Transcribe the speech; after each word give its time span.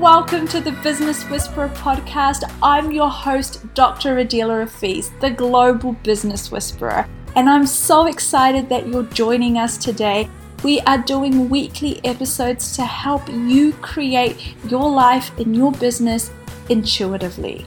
welcome 0.00 0.48
to 0.48 0.62
the 0.62 0.72
Business 0.82 1.28
Whisperer 1.28 1.68
podcast. 1.68 2.50
I'm 2.62 2.90
your 2.90 3.10
host, 3.10 3.62
Dr. 3.74 4.16
Adela 4.16 4.60
Hafiz, 4.60 5.12
the 5.20 5.30
Global 5.30 5.92
Business 5.92 6.50
Whisperer, 6.50 7.06
and 7.36 7.50
I'm 7.50 7.66
so 7.66 8.06
excited 8.06 8.70
that 8.70 8.88
you're 8.88 9.02
joining 9.02 9.58
us 9.58 9.76
today. 9.76 10.30
We 10.64 10.80
are 10.80 10.96
doing 10.96 11.50
weekly 11.50 12.02
episodes 12.02 12.74
to 12.76 12.82
help 12.82 13.28
you 13.28 13.74
create 13.82 14.54
your 14.70 14.88
life 14.88 15.38
and 15.38 15.54
your 15.54 15.70
business 15.72 16.30
intuitively. 16.70 17.66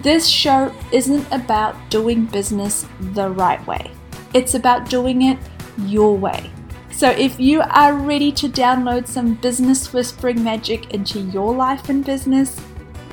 This 0.00 0.26
show 0.26 0.74
isn't 0.92 1.30
about 1.30 1.76
doing 1.90 2.24
business 2.24 2.86
the 3.12 3.28
right 3.28 3.64
way, 3.66 3.90
it's 4.32 4.54
about 4.54 4.88
doing 4.88 5.20
it 5.20 5.38
your 5.80 6.16
way. 6.16 6.50
So, 6.96 7.10
if 7.10 7.38
you 7.38 7.60
are 7.60 7.92
ready 7.92 8.32
to 8.32 8.48
download 8.48 9.06
some 9.06 9.34
business 9.34 9.92
whispering 9.92 10.42
magic 10.42 10.94
into 10.94 11.20
your 11.20 11.54
life 11.54 11.90
and 11.90 12.02
business, 12.02 12.58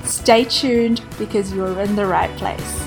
stay 0.04 0.44
tuned 0.44 1.02
because 1.18 1.52
you're 1.52 1.78
in 1.82 1.94
the 1.94 2.06
right 2.06 2.34
place. 2.38 2.78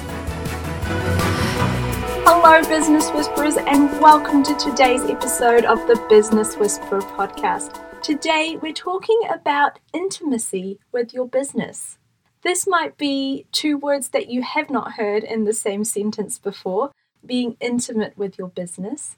Hello, 2.26 2.68
business 2.68 3.12
whisperers, 3.12 3.58
and 3.58 3.92
welcome 4.02 4.42
to 4.42 4.56
today's 4.56 5.04
episode 5.04 5.66
of 5.66 5.78
the 5.86 6.04
Business 6.10 6.58
Whisperer 6.58 7.02
podcast. 7.02 7.80
Today, 8.02 8.58
we're 8.60 8.74
talking 8.74 9.22
about 9.30 9.78
intimacy 9.94 10.80
with 10.92 11.14
your 11.14 11.28
business. 11.28 12.00
This 12.42 12.66
might 12.66 12.98
be 12.98 13.46
two 13.52 13.78
words 13.78 14.10
that 14.10 14.32
you 14.32 14.42
have 14.42 14.72
not 14.72 14.94
heard 14.94 15.24
in 15.24 15.44
the 15.44 15.54
same 15.54 15.84
sentence 15.84 16.40
before 16.40 16.92
being 17.24 17.56
intimate 17.60 18.18
with 18.18 18.40
your 18.40 18.48
business. 18.48 19.16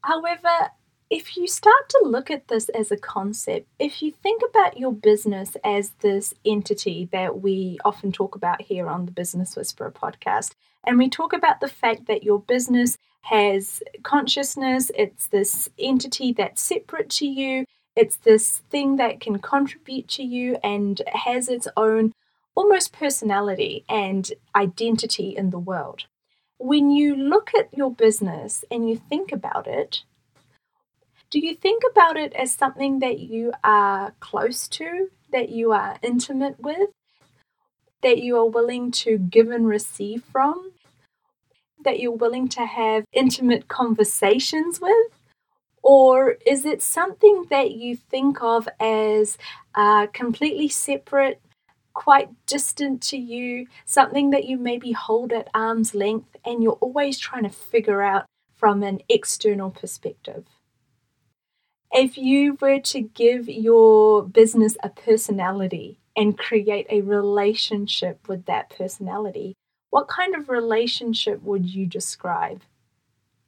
However, 0.00 0.70
if 1.10 1.36
you 1.36 1.46
start 1.46 1.88
to 1.88 2.00
look 2.04 2.30
at 2.30 2.48
this 2.48 2.68
as 2.70 2.90
a 2.90 2.96
concept, 2.96 3.66
if 3.78 4.02
you 4.02 4.12
think 4.12 4.42
about 4.48 4.78
your 4.78 4.92
business 4.92 5.56
as 5.64 5.90
this 6.00 6.34
entity 6.44 7.08
that 7.12 7.40
we 7.40 7.78
often 7.84 8.12
talk 8.12 8.34
about 8.34 8.60
here 8.62 8.88
on 8.88 9.06
the 9.06 9.12
Business 9.12 9.56
Whisperer 9.56 9.90
podcast, 9.90 10.52
and 10.86 10.98
we 10.98 11.08
talk 11.08 11.32
about 11.32 11.60
the 11.60 11.68
fact 11.68 12.06
that 12.06 12.24
your 12.24 12.40
business 12.40 12.98
has 13.22 13.82
consciousness, 14.02 14.90
it's 14.94 15.26
this 15.26 15.68
entity 15.78 16.32
that's 16.32 16.62
separate 16.62 17.10
to 17.10 17.26
you, 17.26 17.64
it's 17.96 18.16
this 18.16 18.62
thing 18.70 18.96
that 18.96 19.20
can 19.20 19.38
contribute 19.38 20.08
to 20.08 20.22
you 20.22 20.58
and 20.62 21.00
has 21.12 21.48
its 21.48 21.68
own 21.76 22.12
almost 22.54 22.92
personality 22.92 23.84
and 23.88 24.32
identity 24.54 25.34
in 25.36 25.50
the 25.50 25.58
world. 25.58 26.04
When 26.58 26.90
you 26.90 27.14
look 27.14 27.52
at 27.58 27.72
your 27.72 27.90
business 27.90 28.64
and 28.70 28.88
you 28.88 28.96
think 28.96 29.32
about 29.32 29.66
it, 29.66 30.02
do 31.30 31.38
you 31.38 31.54
think 31.54 31.82
about 31.90 32.16
it 32.16 32.32
as 32.32 32.54
something 32.54 33.00
that 33.00 33.18
you 33.18 33.52
are 33.62 34.14
close 34.20 34.66
to, 34.68 35.10
that 35.30 35.50
you 35.50 35.72
are 35.72 35.98
intimate 36.02 36.58
with, 36.58 36.90
that 38.02 38.18
you 38.18 38.38
are 38.38 38.48
willing 38.48 38.90
to 38.90 39.18
give 39.18 39.50
and 39.50 39.68
receive 39.68 40.24
from, 40.32 40.72
that 41.84 42.00
you're 42.00 42.12
willing 42.12 42.48
to 42.48 42.64
have 42.64 43.04
intimate 43.12 43.68
conversations 43.68 44.80
with? 44.80 45.12
Or 45.82 46.38
is 46.46 46.64
it 46.64 46.82
something 46.82 47.46
that 47.50 47.72
you 47.72 47.96
think 47.96 48.42
of 48.42 48.68
as 48.80 49.36
uh, 49.74 50.06
completely 50.08 50.68
separate, 50.68 51.40
quite 51.92 52.30
distant 52.46 53.02
to 53.02 53.18
you, 53.18 53.66
something 53.84 54.30
that 54.30 54.46
you 54.46 54.56
maybe 54.56 54.92
hold 54.92 55.32
at 55.32 55.48
arm's 55.54 55.94
length 55.94 56.36
and 56.44 56.62
you're 56.62 56.72
always 56.80 57.18
trying 57.18 57.44
to 57.44 57.50
figure 57.50 58.02
out 58.02 58.24
from 58.56 58.82
an 58.82 59.00
external 59.08 59.70
perspective? 59.70 60.44
If 61.92 62.18
you 62.18 62.58
were 62.60 62.80
to 62.80 63.00
give 63.00 63.48
your 63.48 64.22
business 64.22 64.76
a 64.82 64.90
personality 64.90 65.98
and 66.14 66.36
create 66.36 66.86
a 66.90 67.00
relationship 67.00 68.28
with 68.28 68.44
that 68.44 68.68
personality, 68.70 69.54
what 69.90 70.06
kind 70.06 70.34
of 70.34 70.50
relationship 70.50 71.42
would 71.42 71.72
you 71.74 71.86
describe? 71.86 72.62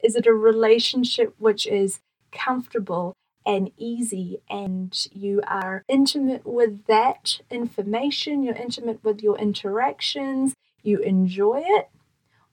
Is 0.03 0.17
it 0.17 0.27
a 0.27 0.33
relationship 0.33 1.35
which 1.39 1.67
is 1.67 2.01
comfortable 2.33 3.15
and 3.45 3.71
easy 3.77 4.41
and 4.49 5.09
you 5.13 5.43
are 5.47 5.85
intimate 5.89 6.47
with 6.47 6.87
that 6.87 7.41
information, 7.51 8.43
you're 8.43 8.55
intimate 8.55 9.05
with 9.05 9.23
your 9.23 9.37
interactions, 9.39 10.55
you 10.83 10.99
enjoy 11.01 11.63
it? 11.65 11.91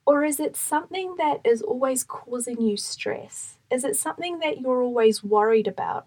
Or 0.05 0.25
is 0.25 0.39
it 0.39 0.57
something 0.57 1.15
that 1.17 1.39
is 1.45 1.61
always 1.61 2.03
causing 2.03 2.61
you 2.61 2.75
stress? 2.75 3.56
Is 3.69 3.83
it 3.83 3.97
something 3.97 4.39
that 4.39 4.61
you're 4.61 4.81
always 4.81 5.23
worried 5.23 5.67
about 5.67 6.05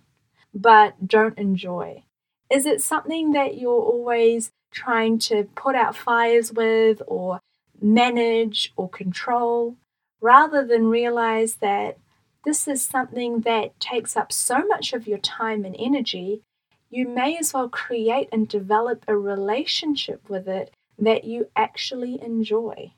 but 0.55 1.07
don't 1.07 1.39
enjoy? 1.39 2.05
Is 2.51 2.67
it 2.67 2.83
something 2.83 3.33
that 3.33 3.59
you're 3.59 3.71
always 3.71 4.51
trying 4.71 5.19
to 5.19 5.45
put 5.55 5.75
out 5.75 5.95
fires 5.95 6.53
with 6.53 7.03
or 7.07 7.41
manage 7.81 8.73
or 8.77 8.89
control 8.89 9.77
rather 10.21 10.65
than 10.65 10.87
realize 10.89 11.57
that 11.57 11.99
this 12.45 12.67
is 12.67 12.83
something 12.83 13.41
that 13.41 13.79
takes 13.79 14.17
up 14.17 14.33
so 14.33 14.67
much 14.67 14.93
of 14.93 15.07
your 15.07 15.19
time 15.19 15.65
and 15.65 15.77
energy? 15.79 16.43
You 16.89 17.09
may 17.09 17.37
as 17.37 17.53
well 17.55 17.69
create 17.69 18.29
and 18.33 18.49
develop 18.49 19.05
a 19.07 19.17
relationship 19.17 20.29
with 20.29 20.49
it 20.49 20.73
that 20.99 21.25
you 21.25 21.49
actually 21.55 22.21
enjoy, 22.21 22.93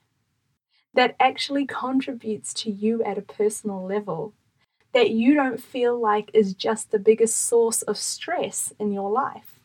that 0.94 1.14
actually 1.20 1.66
contributes 1.66 2.54
to 2.54 2.70
you 2.70 3.02
at 3.04 3.18
a 3.18 3.22
personal 3.22 3.84
level 3.84 4.32
that 4.92 5.10
you 5.10 5.34
don't 5.34 5.62
feel 5.62 5.98
like 5.98 6.30
is 6.34 6.54
just 6.54 6.90
the 6.90 6.98
biggest 6.98 7.36
source 7.36 7.82
of 7.82 7.96
stress 7.96 8.72
in 8.78 8.92
your 8.92 9.10
life. 9.10 9.58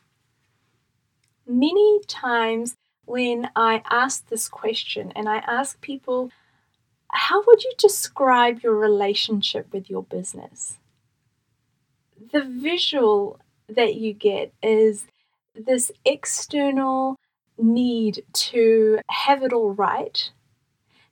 Many 1.45 2.01
times 2.07 2.75
when 3.05 3.49
I 3.55 3.81
ask 3.89 4.27
this 4.27 4.49
question 4.49 5.11
and 5.15 5.29
I 5.29 5.37
ask 5.37 5.79
people, 5.81 6.31
how 7.09 7.43
would 7.45 7.63
you 7.63 7.71
describe 7.77 8.61
your 8.61 8.75
relationship 8.75 9.71
with 9.71 9.89
your 9.89 10.03
business? 10.03 10.77
The 12.31 12.43
visual 12.43 13.39
that 13.69 13.95
you 13.95 14.13
get 14.13 14.53
is 14.61 15.05
this 15.55 15.91
external 16.05 17.17
need 17.57 18.23
to 18.33 18.99
have 19.09 19.41
it 19.43 19.53
all 19.53 19.71
right, 19.71 20.29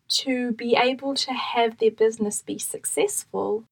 to 0.07 0.51
be 0.51 0.75
able 0.75 1.15
to 1.15 1.33
have 1.33 1.77
their 1.77 1.91
business 1.91 2.41
be 2.41 2.59
successful, 2.59 3.63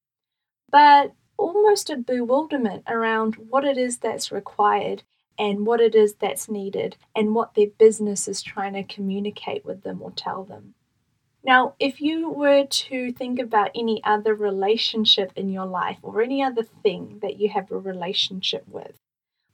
but 0.73 1.13
almost 1.37 1.91
a 1.91 1.95
bewilderment 1.95 2.83
around 2.87 3.35
what 3.35 3.63
it 3.63 3.77
is 3.77 3.99
that's 3.99 4.31
required 4.31 5.03
and 5.37 5.67
what 5.67 5.79
it 5.79 5.93
is 5.93 6.15
that's 6.15 6.49
needed 6.49 6.97
and 7.15 7.35
what 7.35 7.53
their 7.53 7.67
business 7.77 8.27
is 8.27 8.41
trying 8.41 8.73
to 8.73 8.83
communicate 8.83 9.63
with 9.63 9.83
them 9.83 10.01
or 10.01 10.11
tell 10.11 10.43
them. 10.43 10.73
Now, 11.45 11.75
if 11.79 12.01
you 12.01 12.27
were 12.27 12.65
to 12.65 13.11
think 13.11 13.37
about 13.37 13.69
any 13.75 14.01
other 14.03 14.33
relationship 14.33 15.31
in 15.35 15.49
your 15.49 15.67
life 15.67 15.97
or 16.01 16.23
any 16.23 16.41
other 16.41 16.63
thing 16.63 17.19
that 17.21 17.39
you 17.39 17.49
have 17.49 17.69
a 17.69 17.77
relationship 17.77 18.63
with, 18.67 18.97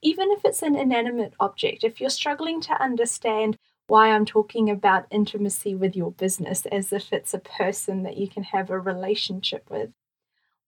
even 0.02 0.32
if 0.32 0.46
it's 0.46 0.62
an 0.62 0.78
inanimate 0.78 1.34
object, 1.38 1.84
if 1.84 2.00
you're 2.00 2.10
struggling 2.10 2.62
to 2.62 2.82
understand 2.82 3.58
why 3.88 4.12
I'm 4.12 4.26
talking 4.26 4.70
about 4.70 5.08
intimacy 5.12 5.76
with 5.76 5.98
your 5.98 6.12
business 6.12 6.66
as 6.68 6.94
if 6.94 7.12
it's 7.12 7.34
a 7.34 7.40
person 7.40 8.04
that 8.04 8.16
you 8.16 8.30
can 8.30 8.44
have 8.44 8.70
a 8.70 8.80
relationship 8.80 9.70
with, 9.70 9.90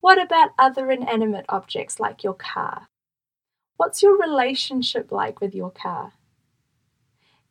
what 0.01 0.21
about 0.21 0.49
other 0.57 0.91
inanimate 0.91 1.45
objects 1.47 1.99
like 1.99 2.23
your 2.23 2.33
car? 2.33 2.87
What's 3.77 4.03
your 4.03 4.17
relationship 4.17 5.11
like 5.11 5.39
with 5.39 5.55
your 5.55 5.71
car? 5.71 6.13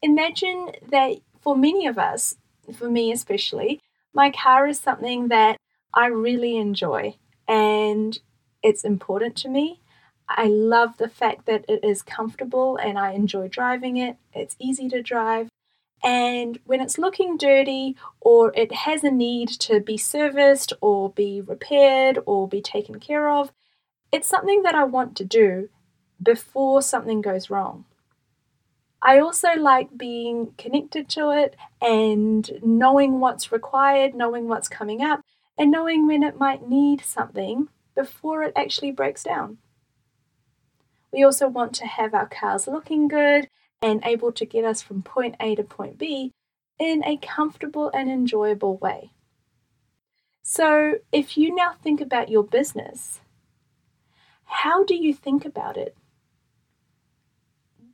Imagine 0.02 0.72
that 0.88 1.18
for 1.40 1.56
many 1.56 1.86
of 1.86 1.98
us, 1.98 2.36
for 2.76 2.90
me 2.90 3.12
especially, 3.12 3.80
my 4.12 4.30
car 4.30 4.66
is 4.66 4.78
something 4.78 5.28
that 5.28 5.56
I 5.94 6.06
really 6.06 6.56
enjoy 6.56 7.16
and 7.46 8.18
it's 8.62 8.84
important 8.84 9.36
to 9.38 9.48
me. 9.48 9.80
I 10.28 10.46
love 10.46 10.96
the 10.98 11.08
fact 11.08 11.46
that 11.46 11.64
it 11.68 11.84
is 11.84 12.02
comfortable 12.02 12.76
and 12.76 12.98
I 12.98 13.12
enjoy 13.12 13.48
driving 13.48 13.96
it. 13.96 14.16
It's 14.32 14.56
easy 14.58 14.88
to 14.90 15.02
drive. 15.02 15.48
And 16.02 16.58
when 16.64 16.80
it's 16.80 16.98
looking 16.98 17.36
dirty 17.36 17.96
or 18.20 18.52
it 18.54 18.72
has 18.72 19.04
a 19.04 19.10
need 19.10 19.48
to 19.60 19.80
be 19.80 19.96
serviced 19.96 20.72
or 20.80 21.10
be 21.10 21.40
repaired 21.40 22.18
or 22.24 22.48
be 22.48 22.62
taken 22.62 22.98
care 22.98 23.28
of, 23.28 23.52
it's 24.10 24.28
something 24.28 24.62
that 24.62 24.74
I 24.74 24.84
want 24.84 25.16
to 25.16 25.24
do 25.24 25.68
before 26.22 26.82
something 26.82 27.20
goes 27.20 27.50
wrong. 27.50 27.84
I 29.02 29.18
also 29.18 29.54
like 29.54 29.96
being 29.96 30.52
connected 30.58 31.08
to 31.10 31.30
it 31.30 31.56
and 31.80 32.50
knowing 32.62 33.20
what's 33.20 33.52
required, 33.52 34.14
knowing 34.14 34.46
what's 34.46 34.68
coming 34.68 35.02
up, 35.02 35.22
and 35.56 35.70
knowing 35.70 36.06
when 36.06 36.22
it 36.22 36.38
might 36.38 36.68
need 36.68 37.02
something 37.02 37.68
before 37.94 38.42
it 38.42 38.52
actually 38.56 38.92
breaks 38.92 39.22
down. 39.22 39.58
We 41.12 41.24
also 41.24 41.48
want 41.48 41.74
to 41.76 41.86
have 41.86 42.14
our 42.14 42.28
cars 42.28 42.66
looking 42.66 43.08
good 43.08 43.48
and 43.82 44.02
able 44.04 44.32
to 44.32 44.44
get 44.44 44.64
us 44.64 44.82
from 44.82 45.02
point 45.02 45.36
A 45.40 45.54
to 45.54 45.62
point 45.62 45.98
B 45.98 46.32
in 46.78 47.04
a 47.04 47.16
comfortable 47.16 47.90
and 47.94 48.10
enjoyable 48.10 48.76
way. 48.78 49.10
So, 50.42 50.96
if 51.12 51.36
you 51.36 51.54
now 51.54 51.74
think 51.82 52.00
about 52.00 52.28
your 52.28 52.42
business, 52.42 53.20
how 54.44 54.84
do 54.84 54.94
you 54.94 55.14
think 55.14 55.44
about 55.44 55.76
it? 55.76 55.96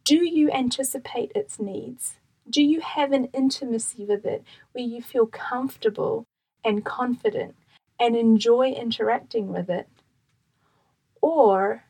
Do 0.04 0.24
you 0.24 0.50
anticipate 0.50 1.32
its 1.34 1.58
needs? 1.58 2.14
Do 2.48 2.62
you 2.62 2.80
have 2.80 3.12
an 3.12 3.26
intimacy 3.34 4.04
with 4.04 4.24
it 4.24 4.44
where 4.72 4.84
you 4.84 5.02
feel 5.02 5.26
comfortable 5.26 6.24
and 6.64 6.84
confident 6.84 7.56
and 7.98 8.14
enjoy 8.14 8.70
interacting 8.70 9.48
with 9.52 9.68
it? 9.68 9.88
Or 11.20 11.85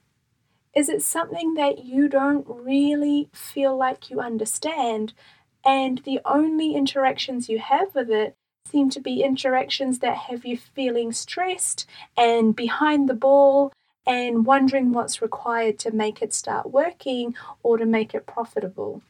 is 0.77 0.91
it 0.91 1.03
something 1.03 1.55
that 1.55 1.87
you 1.87 2.07
don't 2.07 2.45
really 2.47 3.31
feel 3.33 3.75
like 3.75 4.11
you 4.11 4.21
understand, 4.21 5.15
and 5.65 6.03
the 6.05 6.21
only 6.27 6.75
interactions 6.75 7.49
you 7.49 7.59
have 7.59 7.95
with 7.95 8.11
it 8.11 8.37
seem 8.67 8.91
to 8.91 9.01
be 9.01 9.23
interactions 9.23 10.01
that 10.01 10.17
have 10.17 10.45
you 10.45 10.59
feeling 10.59 11.13
stressed 11.13 11.87
and 12.15 12.55
behind 12.55 13.09
the 13.09 13.15
ball 13.15 13.73
and 14.07 14.45
wondering 14.45 14.93
what's 14.93 15.23
required 15.23 15.79
to 15.79 15.91
make 15.91 16.21
it 16.21 16.35
start 16.35 16.71
working 16.71 17.35
or 17.63 17.79
to 17.79 17.87
make 17.87 18.15
it 18.15 18.27
profitable? 18.27 19.03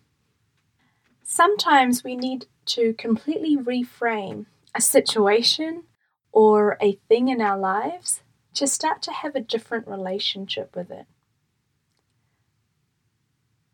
Sometimes 1.24 2.04
we 2.04 2.14
need 2.14 2.46
to 2.66 2.94
completely 2.94 3.56
reframe 3.56 4.46
a 4.72 4.80
situation 4.80 5.82
or 6.30 6.78
a 6.80 6.92
thing 7.08 7.26
in 7.26 7.40
our 7.40 7.58
lives 7.58 8.22
to 8.54 8.68
start 8.68 9.02
to 9.02 9.10
have 9.10 9.34
a 9.34 9.40
different 9.40 9.88
relationship 9.88 10.76
with 10.76 10.92
it. 10.92 11.06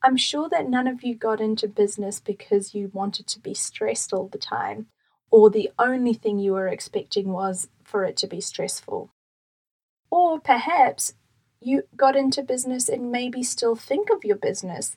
I'm 0.02 0.16
sure 0.16 0.49
that 0.49 0.69
none 0.69 0.88
of 0.88 1.04
you 1.04 1.14
got 1.14 1.40
into 1.40 1.69
business 1.69 2.19
because 2.19 2.75
you 2.75 2.90
wanted 2.93 3.28
to 3.28 3.40
be 3.40 3.54
stressed 3.54 4.12
all 4.12 4.26
the 4.26 4.38
time, 4.38 4.87
or 5.31 5.49
the 5.49 5.70
only 5.78 6.12
thing 6.12 6.38
you 6.38 6.52
were 6.52 6.69
expecting 6.69 7.32
was 7.32 7.69
for 7.84 8.04
it 8.04 8.16
to 8.19 8.26
be 8.26 8.40
stressful. 8.40 9.10
Or 10.10 10.40
perhaps 10.40 11.14
you 11.60 11.84
got 11.96 12.16
into 12.16 12.43
business 12.43 12.88
and 12.88 13.12
maybe 13.12 13.44
still 13.44 13.76
think 13.76 14.10
of 14.10 14.25
your 14.25 14.37
business 14.37 14.96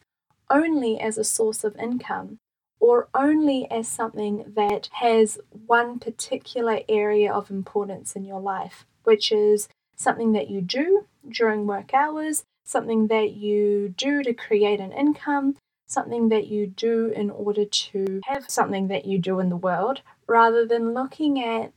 only 0.50 1.00
as 1.00 1.18
a 1.18 1.24
source 1.24 1.64
of 1.64 1.76
income 1.78 2.40
or 2.80 3.08
only 3.14 3.70
as 3.72 3.88
something 3.88 4.54
that 4.56 4.90
has 4.94 5.40
one 5.66 6.00
particular 6.00 6.82
area 6.90 7.32
of 7.32 7.50
importance 7.50 8.16
in 8.16 8.26
your 8.26 8.42
life, 8.42 8.86
which 9.04 9.32
is 9.32 9.70
something 9.96 10.34
that 10.34 10.50
you 10.50 10.62
do 10.62 11.06
during 11.30 11.66
work 11.66 11.94
hours 11.94 12.44
something 12.66 13.08
that 13.08 13.32
you 13.32 13.94
do 13.96 14.24
to 14.24 14.34
create 14.34 14.80
an 14.80 14.92
income, 14.92 15.56
something 15.86 16.30
that 16.30 16.48
you 16.48 16.68
do 16.68 17.08
in 17.16 17.30
order 17.30 17.64
to 17.64 18.20
have 18.26 18.50
something 18.50 18.88
that 18.88 19.06
you 19.06 19.20
do 19.20 19.40
in 19.40 19.50
the 19.50 19.56
world, 19.56 20.02
rather 20.28 20.66
than 20.66 20.94
looking 20.94 21.42
at 21.42 21.72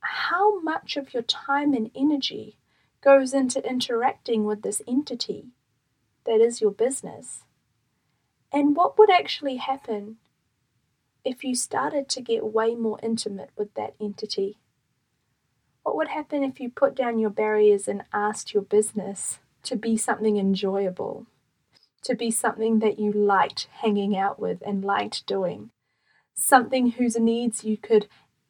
how 0.00 0.60
much 0.60 0.96
of 0.96 1.14
your 1.14 1.22
time 1.22 1.72
and 1.72 1.90
energy 1.94 2.58
goes 3.00 3.32
into 3.32 3.66
interacting 3.66 4.44
with 4.44 4.62
this 4.62 4.82
entity 4.86 5.46
that 6.26 6.40
is 6.40 6.60
your 6.60 6.72
business. 6.72 7.44
And 8.52 8.76
what 8.76 8.98
would 8.98 9.10
actually 9.10 9.56
happen 9.56 10.16
if 11.24 11.44
you 11.44 11.54
started 11.54 12.08
to 12.10 12.20
get 12.20 12.44
way 12.44 12.74
more 12.74 12.98
intimate 13.02 13.50
with 13.56 13.72
that 13.74 13.94
entity? 14.00 14.58
What 15.84 15.96
would 15.96 16.08
happen 16.08 16.42
if 16.42 16.60
you 16.60 16.70
put 16.70 16.94
down 16.94 17.18
your 17.18 17.30
barriers 17.30 17.86
and 17.88 18.04
asked 18.12 18.52
your 18.52 18.62
business 18.62 19.38
to 19.64 19.76
be 19.76 19.96
something 19.96 20.36
enjoyable, 20.36 21.26
to 22.02 22.14
be 22.14 22.30
something 22.30 22.80
that 22.80 22.98
you 22.98 23.12
liked 23.12 23.68
hanging 23.80 24.16
out 24.16 24.38
with 24.38 24.62
and 24.66 24.84
liked 24.84 25.26
doing, 25.26 25.70
something 26.34 26.92
whose 26.92 27.18
needs 27.18 27.64
you 27.64 27.76
could 27.76 28.08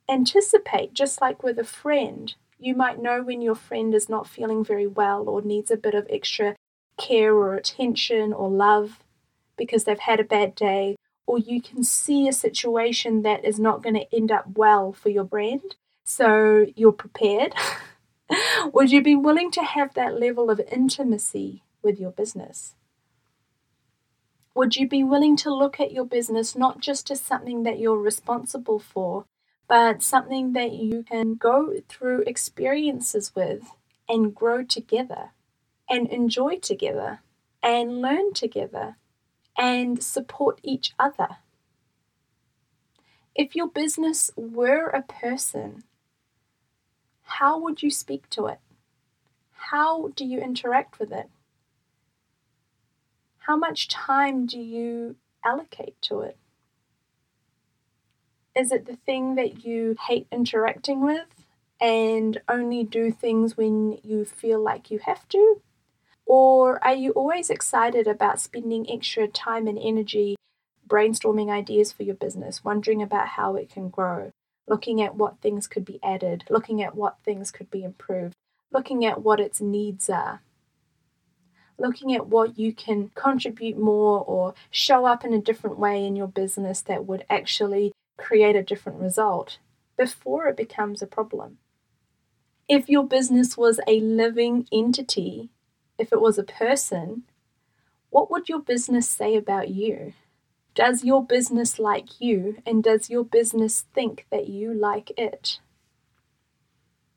anticipate, 0.09 0.95
just 0.95 1.21
like 1.21 1.43
with 1.43 1.59
a 1.59 1.65
friend. 1.65 2.35
You 2.59 2.75
might 2.75 3.03
know 3.03 3.23
when 3.23 3.43
your 3.43 3.55
friend 3.55 3.95
is 3.95 4.09
not 4.09 4.29
feeling 4.29 4.65
very 4.65 4.87
well 4.87 5.29
or 5.29 5.43
needs 5.43 5.71
a 5.71 5.77
bit 5.77 5.95
of 5.95 6.07
extra 6.09 6.57
care 6.97 7.35
or 7.35 7.55
attention 7.55 8.33
or 8.33 8.49
love 8.49 9.03
because 9.57 9.85
they've 9.85 9.99
had 9.99 10.21
a 10.21 10.25
bad 10.25 10.55
day, 10.55 10.97
or 11.27 11.39
you 11.39 11.61
can 11.61 11.85
see 11.85 12.27
a 12.29 12.33
situation 12.33 13.23
that 13.23 13.45
is 13.45 13.59
not 13.59 13.83
going 13.83 13.95
to 13.95 14.15
end 14.15 14.31
up 14.31 14.47
well 14.57 14.93
for 14.93 15.09
your 15.09 15.25
brand. 15.25 15.77
So 16.05 16.67
you're 16.75 16.93
prepared. 16.93 17.55
Would 18.75 18.93
you 18.93 19.03
be 19.03 19.17
willing 19.17 19.51
to 19.53 19.63
have 19.63 19.95
that 19.95 20.21
level 20.21 20.51
of 20.51 20.61
intimacy 20.73 21.65
with 21.83 22.01
your 22.01 22.13
business? 22.13 22.75
Would 24.55 24.77
you 24.77 24.89
be 24.89 25.05
willing 25.05 25.37
to 25.39 25.55
look 25.55 25.81
at 25.81 25.93
your 25.93 26.07
business 26.07 26.57
not 26.57 26.81
just 26.81 27.11
as 27.11 27.21
something 27.21 27.63
that 27.65 27.79
you're 27.79 27.99
responsible 27.99 28.79
for, 28.81 29.27
but 29.69 30.03
something 30.03 30.53
that 30.55 30.73
you 30.73 31.05
can 31.05 31.37
go 31.37 31.75
through 31.89 32.23
experiences 32.23 33.33
with 33.35 33.63
and 34.09 34.35
grow 34.35 34.65
together 34.65 35.33
and 35.91 36.09
enjoy 36.09 36.59
together 36.59 37.21
and 37.63 38.03
learn 38.03 38.35
together 38.35 38.97
and 39.59 40.03
support 40.03 40.61
each 40.65 40.95
other? 40.99 41.39
If 43.35 43.57
your 43.57 43.69
business 43.69 44.31
were 44.37 44.89
a 44.89 45.03
person, 45.03 45.85
how 47.43 47.59
would 47.59 47.83
you 47.83 47.91
speak 47.91 48.31
to 48.31 48.47
it? 48.47 48.61
How 49.51 50.13
do 50.15 50.25
you 50.25 50.39
interact 50.39 51.01
with 51.01 51.11
it? 51.11 51.29
How 53.39 53.57
much 53.57 53.89
time 53.89 54.47
do 54.47 54.61
you 54.61 55.17
allocate 55.45 56.01
to 56.03 56.21
it? 56.21 56.37
Is 58.55 58.71
it 58.71 58.87
the 58.87 58.95
thing 58.95 59.35
that 59.35 59.65
you 59.65 59.97
hate 60.07 60.29
interacting 60.31 61.01
with 61.01 61.45
and 61.81 62.41
only 62.49 62.85
do 62.85 63.11
things 63.11 63.57
when 63.57 63.99
you 64.05 64.25
feel 64.25 64.63
like 64.63 64.93
you 64.93 65.01
have 65.01 65.29
to? 65.31 65.61
Or 66.25 66.79
are 66.85 66.95
you 66.95 67.11
always 67.11 67.51
excited 67.51 68.07
about 68.07 68.41
spending 68.41 68.89
extra 68.89 69.27
time 69.27 69.67
and 69.67 69.81
energy 69.81 70.37
brainstorming 70.87 71.51
ideas 71.51 71.91
for 71.91 72.05
your 72.05 72.15
business, 72.15 72.63
wondering 72.63 73.03
about 73.03 73.31
how 73.31 73.57
it 73.57 73.69
can 73.69 73.89
grow, 73.89 74.31
looking 74.73 75.03
at 75.03 75.17
what 75.17 75.39
things 75.43 75.67
could 75.67 75.85
be 75.85 76.01
added, 76.03 76.45
looking 76.49 76.83
at 76.83 76.95
what 76.95 77.19
things 77.23 77.51
could 77.51 77.71
be 77.71 77.85
improved, 77.85 78.35
looking 78.73 79.05
at 79.05 79.21
what 79.23 79.39
its 79.39 79.61
needs 79.61 80.09
are, 80.09 80.41
looking 81.77 82.15
at 82.15 82.27
what 82.27 82.59
you 82.59 82.73
can 82.73 83.11
contribute 83.15 83.77
more 83.77 84.25
or 84.25 84.55
show 84.71 85.05
up 85.05 85.27
in 85.27 85.35
a 85.35 85.43
different 85.43 85.79
way 85.79 86.03
in 86.07 86.17
your 86.17 86.27
business 86.27 86.81
that 86.81 87.05
would 87.05 87.23
actually 87.29 87.93
create 88.17 88.57
a 88.57 88.63
different 88.63 88.99
result 88.99 89.59
before 89.99 90.47
it 90.47 90.57
becomes 90.57 91.03
a 91.03 91.07
problem. 91.07 91.59
If 92.67 92.89
your 92.89 93.07
business 93.07 93.59
was 93.59 93.79
a 93.87 94.01
living 94.01 94.67
entity, 94.73 95.51
if 95.99 96.15
it 96.15 96.21
was 96.23 96.39
a 96.39 96.45
person, 96.45 97.25
what 98.09 98.31
would 98.31 98.49
your 98.49 98.61
business 98.61 99.07
say 99.07 99.37
about 99.37 99.69
you? 99.69 100.15
Does 100.75 101.05
your 101.05 101.25
business 101.25 101.79
like 101.79 102.21
you, 102.21 102.63
and 102.65 102.83
does 102.83 103.11
your 103.11 103.25
business 103.25 103.85
think 103.95 104.27
that 104.31 104.49
you 104.49 104.73
like 104.73 105.13
it? 105.19 105.59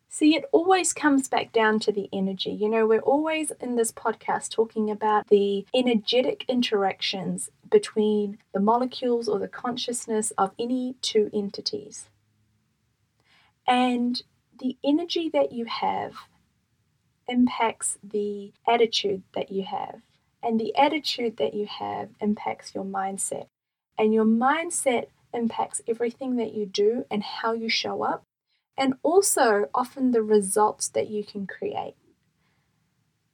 See, 0.09 0.35
it 0.35 0.45
always 0.53 0.93
comes 0.93 1.27
back 1.27 1.51
down 1.51 1.79
to 1.81 1.91
the 1.91 2.07
energy. 2.13 2.51
You 2.51 2.69
know, 2.69 2.87
we're 2.87 2.99
always 2.99 3.51
in 3.59 3.75
this 3.75 3.91
podcast 3.91 4.49
talking 4.49 4.89
about 4.89 5.27
the 5.27 5.65
energetic 5.73 6.45
interactions 6.47 7.49
between 7.69 8.37
the 8.53 8.61
molecules 8.61 9.27
or 9.27 9.39
the 9.39 9.49
consciousness 9.49 10.31
of 10.37 10.51
any 10.57 10.95
two 11.01 11.29
entities. 11.33 12.09
And 13.67 14.21
the 14.57 14.77
energy 14.85 15.29
that 15.29 15.51
you 15.51 15.65
have 15.65 16.13
impacts 17.27 17.97
the 18.01 18.53
attitude 18.67 19.23
that 19.33 19.51
you 19.51 19.63
have. 19.63 20.01
And 20.43 20.59
the 20.59 20.75
attitude 20.75 21.37
that 21.37 21.53
you 21.53 21.65
have 21.65 22.09
impacts 22.21 22.75
your 22.75 22.85
mindset. 22.85 23.47
And 23.97 24.13
your 24.13 24.25
mindset 24.25 25.07
impacts 25.33 25.81
everything 25.87 26.35
that 26.37 26.53
you 26.53 26.65
do 26.65 27.05
and 27.11 27.23
how 27.23 27.53
you 27.53 27.69
show 27.69 28.03
up, 28.03 28.23
and 28.77 28.95
also 29.03 29.69
often 29.73 30.11
the 30.11 30.21
results 30.21 30.87
that 30.89 31.09
you 31.09 31.23
can 31.23 31.47
create. 31.47 31.95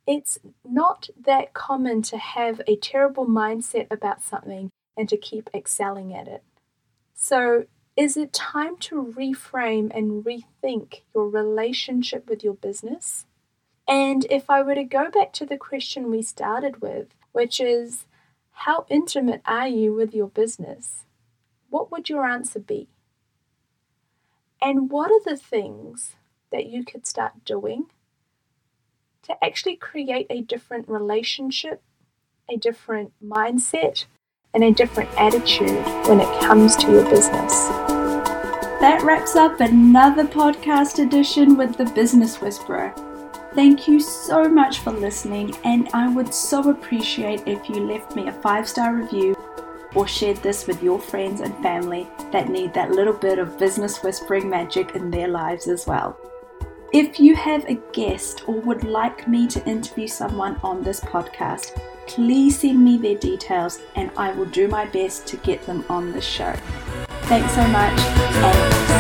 It's 0.08 0.40
not 0.66 1.10
that 1.20 1.54
common 1.54 2.02
to 2.04 2.18
have 2.18 2.62
a 2.68 2.76
terrible 2.76 3.26
mindset 3.26 3.88
about 3.92 4.24
something 4.24 4.72
and 4.98 5.08
to 5.10 5.18
keep 5.18 5.50
excelling 5.54 6.14
at 6.14 6.28
it. 6.28 6.44
So, 7.14 7.66
is 7.96 8.18
it 8.18 8.34
time 8.34 8.78
to 8.78 9.14
reframe 9.18 9.92
and 9.96 10.24
rethink 10.24 11.02
your 11.14 11.30
relationship 11.30 12.30
with 12.30 12.44
your 12.44 12.54
business? 12.54 13.26
And 13.92 14.26
if 14.30 14.50
I 14.50 14.62
were 14.62 14.76
to 14.76 14.86
go 14.86 15.12
back 15.12 15.34
to 15.34 15.46
the 15.46 15.58
question 15.58 16.10
we 16.10 16.22
started 16.22 16.82
with, 16.82 17.08
which 17.34 17.60
is 17.60 18.06
how 18.54 18.86
intimate 18.88 19.42
are 19.46 19.68
you 19.68 19.94
with 19.94 20.16
your 20.16 20.30
business? 20.30 21.04
What 21.70 21.92
would 21.92 22.08
your 22.08 22.26
answer 22.26 22.60
be? 22.60 22.88
And 24.62 24.90
what 24.90 25.12
are 25.12 25.20
the 25.26 25.36
things 25.36 26.16
that 26.54 26.68
you 26.68 26.86
could 26.86 27.06
start 27.06 27.44
doing 27.44 27.88
to 29.24 29.44
actually 29.44 29.76
create 29.76 30.28
a 30.30 30.40
different 30.40 30.88
relationship, 30.88 31.82
a 32.50 32.56
different 32.56 33.12
mindset, 33.22 34.06
and 34.54 34.64
a 34.64 34.72
different 34.72 35.10
attitude 35.18 35.86
when 36.08 36.22
it 36.22 36.40
comes 36.40 36.78
to 36.78 36.90
your 36.90 37.04
business? 37.10 37.68
That 38.80 39.02
wraps 39.04 39.36
up 39.36 39.60
another 39.60 40.24
podcast 40.24 41.06
edition 41.06 41.58
with 41.58 41.76
the 41.76 41.92
Business 41.94 42.40
Whisperer. 42.40 42.96
Thank 43.54 43.86
you 43.86 44.00
so 44.00 44.48
much 44.48 44.80
for 44.80 44.92
listening, 44.92 45.54
and 45.66 45.90
I 45.94 46.08
would 46.08 46.34
so 46.34 46.70
appreciate 46.70 47.46
if 47.46 47.68
you 47.68 47.86
left 47.86 48.16
me 48.16 48.30
a 48.30 48.32
five 48.32 48.68
star 48.68 48.96
review 48.96 49.36
or 49.94 50.08
shared 50.08 50.38
this 50.38 50.68
with 50.68 50.82
your 50.82 51.00
friends 51.00 51.42
and 51.42 51.54
family 51.62 52.08
that 52.32 52.48
need 52.48 52.74
that 52.74 52.92
little 52.92 53.14
bit 53.14 53.40
of 53.40 53.60
business 53.60 54.02
whispering 54.04 54.50
magic 54.50 54.96
in 54.96 55.12
their 55.12 55.28
lives 55.28 55.68
as 55.68 55.86
well. 55.86 56.18
If 56.94 57.20
you 57.20 57.36
have 57.36 57.66
a 57.66 57.76
guest 57.92 58.48
or 58.48 58.56
would 58.62 58.86
like 58.86 59.28
me 59.28 59.48
to 59.48 59.66
interview 59.66 60.08
someone 60.08 60.58
on 60.64 60.82
this 60.82 61.02
podcast, 61.02 61.78
please 62.08 62.60
send 62.60 62.82
me 62.82 62.98
their 62.98 63.16
details 63.16 63.80
and 63.96 64.12
I 64.16 64.32
will 64.32 64.46
do 64.46 64.70
my 64.70 64.86
best 64.86 65.28
to 65.28 65.38
get 65.38 65.66
them 65.66 65.84
on 65.90 66.14
the 66.14 66.22
show. 66.22 66.54
Thanks 67.24 67.54
so 67.54 67.68
much 67.68 68.91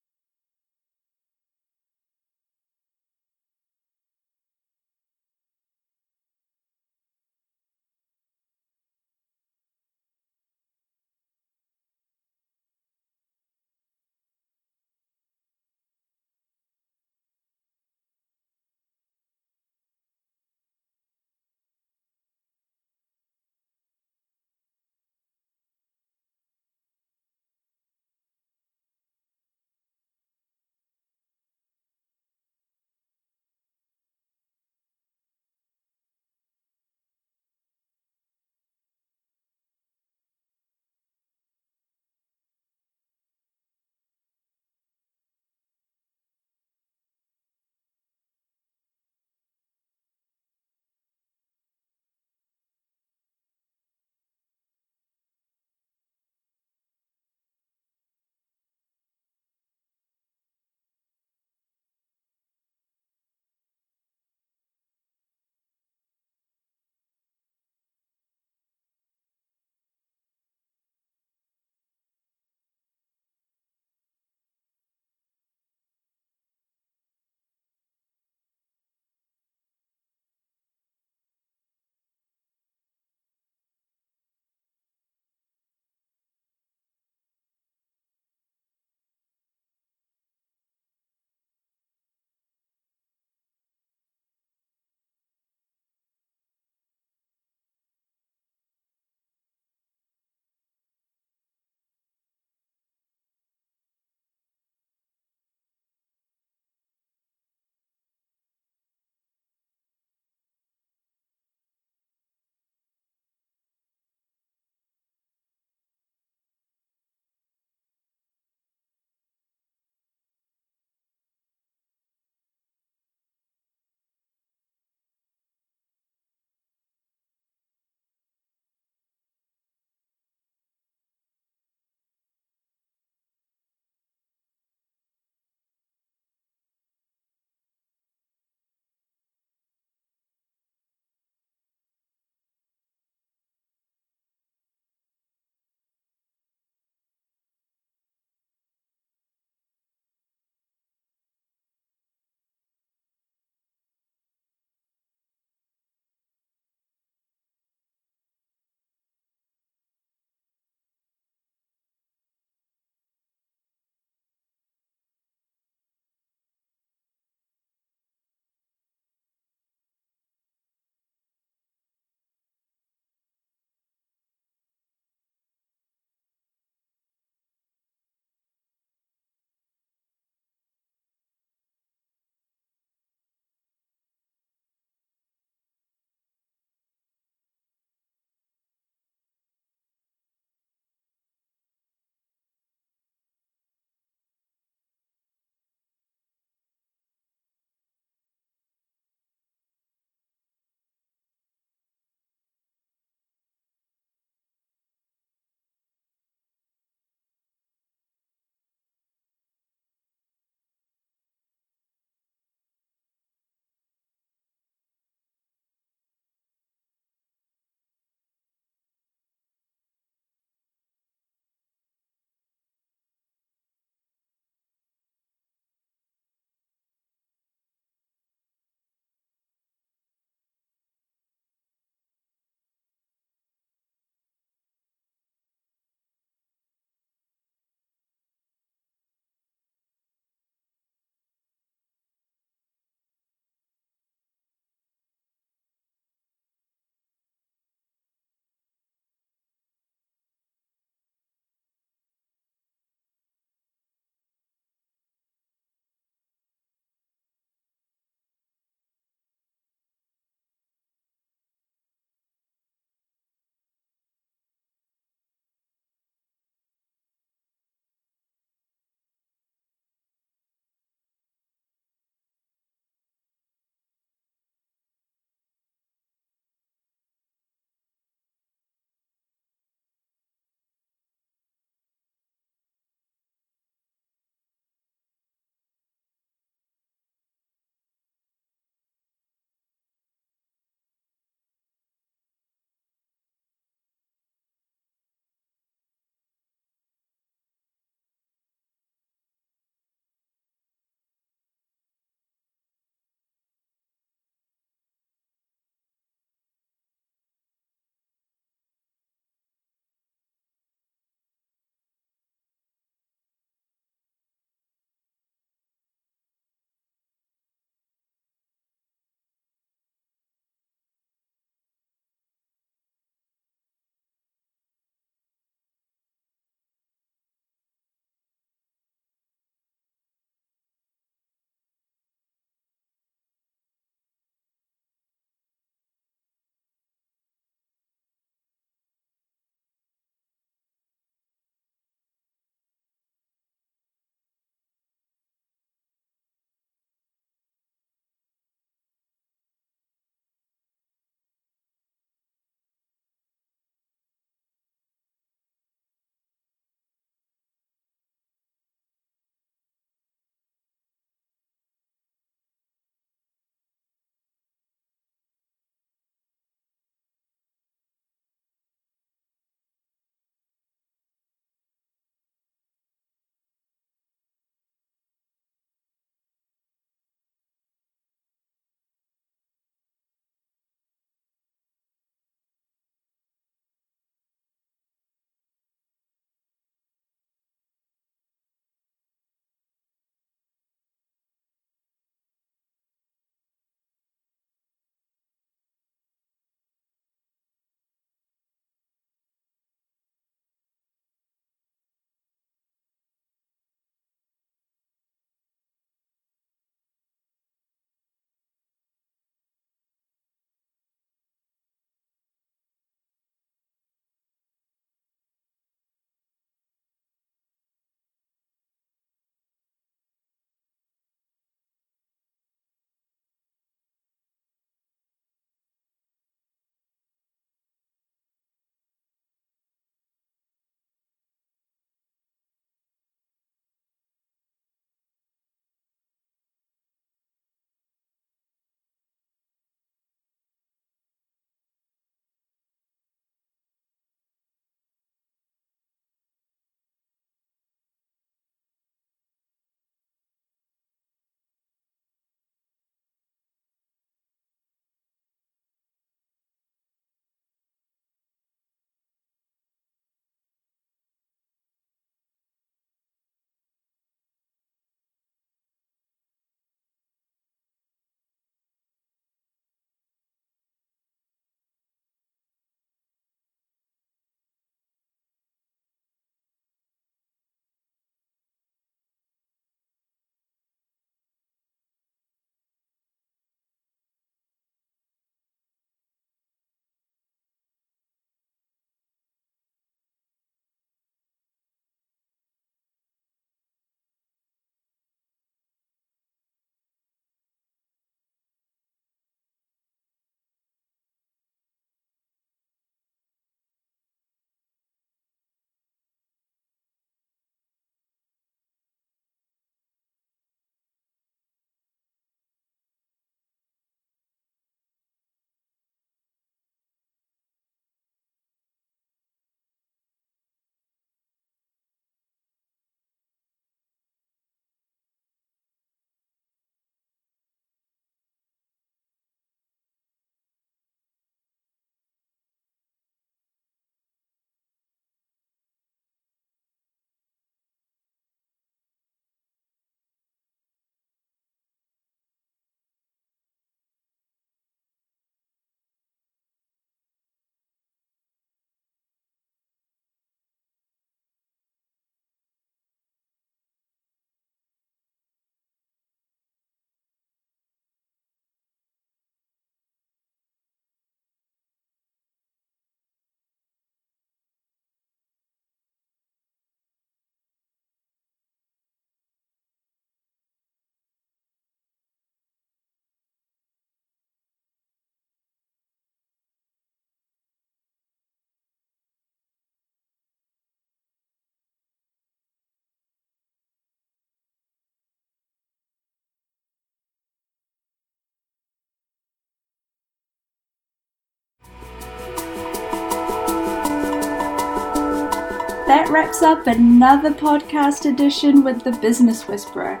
that 595.92 596.08
wraps 596.08 596.40
up 596.40 596.66
another 596.66 597.30
podcast 597.30 598.10
edition 598.10 598.64
with 598.64 598.82
the 598.82 598.92
Business 598.92 599.46
Whisperer. 599.46 600.00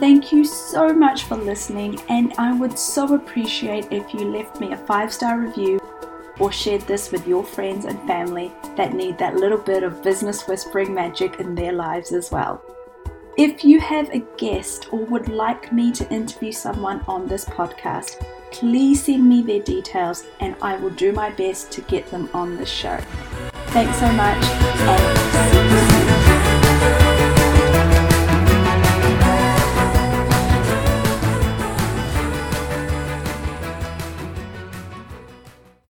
Thank 0.00 0.32
you 0.32 0.44
so 0.44 0.92
much 0.92 1.22
for 1.22 1.36
listening, 1.36 2.00
and 2.08 2.34
I 2.36 2.52
would 2.52 2.76
so 2.76 3.14
appreciate 3.14 3.86
if 3.92 4.12
you 4.12 4.24
left 4.24 4.58
me 4.58 4.72
a 4.72 4.76
five 4.76 5.12
star 5.12 5.38
review 5.38 5.78
or 6.40 6.50
shared 6.50 6.80
this 6.80 7.12
with 7.12 7.28
your 7.28 7.44
friends 7.44 7.84
and 7.84 7.96
family 8.08 8.50
that 8.76 8.92
need 8.92 9.18
that 9.18 9.36
little 9.36 9.58
bit 9.58 9.84
of 9.84 10.02
business 10.02 10.48
whispering 10.48 10.92
magic 10.92 11.38
in 11.38 11.54
their 11.54 11.74
lives 11.74 12.10
as 12.10 12.32
well. 12.32 12.60
If 13.38 13.64
you 13.64 13.78
have 13.78 14.10
a 14.10 14.26
guest 14.36 14.88
or 14.90 15.04
would 15.04 15.28
like 15.28 15.72
me 15.72 15.92
to 15.92 16.12
interview 16.12 16.50
someone 16.50 17.04
on 17.06 17.28
this 17.28 17.44
podcast, 17.44 18.20
please 18.50 19.04
send 19.04 19.28
me 19.28 19.42
their 19.42 19.62
details 19.62 20.24
and 20.40 20.56
I 20.60 20.74
will 20.74 20.90
do 20.90 21.12
my 21.12 21.30
best 21.30 21.70
to 21.70 21.82
get 21.82 22.10
them 22.10 22.28
on 22.34 22.56
this 22.56 22.68
show. 22.68 22.98
Thanks 23.72 24.00
so 24.00 24.10
much 24.12 25.39